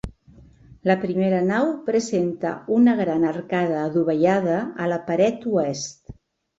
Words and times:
La 0.91 0.95
primera 1.03 1.41
nau 1.49 1.69
presenta 1.91 2.55
una 2.79 2.97
gran 3.03 3.29
arcada 3.35 3.79
adovellada 3.87 4.61
a 4.89 4.93
la 4.97 5.03
paret 5.13 5.51
oest. 5.65 6.17